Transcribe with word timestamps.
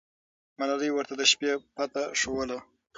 ملالۍ 0.59 0.89
ورته 0.93 1.13
د 1.17 1.21
شپې 1.31 1.51
پته 1.75 2.03
ښووله. 2.19 2.57